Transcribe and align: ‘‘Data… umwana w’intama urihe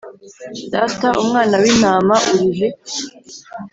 ‘‘Data… 0.73 1.07
umwana 1.21 1.55
w’intama 1.63 2.15
urihe 2.33 2.67